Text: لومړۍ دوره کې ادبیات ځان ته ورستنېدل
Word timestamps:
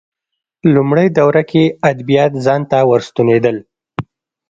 لومړۍ 0.73 1.07
دوره 1.17 1.41
کې 1.49 1.63
ادبیات 1.91 2.31
ځان 2.45 2.61
ته 2.71 2.77
ورستنېدل 2.89 3.57